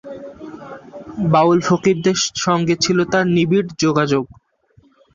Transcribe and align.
বাউল-ফকিরদের 1.31 2.17
সঙ্গে 2.37 2.75
তার 2.75 2.81
ছিল 2.83 2.97
নিবিড় 3.27 3.67
যোগাযোগ। 3.79 4.23